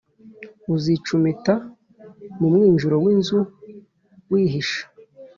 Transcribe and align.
Uzicumita 0.73 1.53
mu 2.39 2.47
mwinjiro 2.53 2.95
w 3.03 3.05
inzu 3.13 3.39
wihisha 4.29 4.81